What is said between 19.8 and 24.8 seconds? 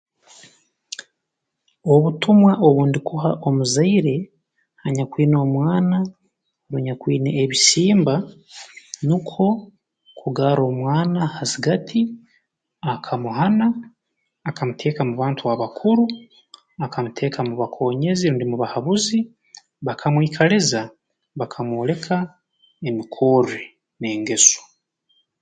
bakamwikaliza bakamwoleka emikorre n'engeso